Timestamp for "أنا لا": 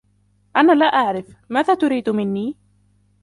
0.55-0.85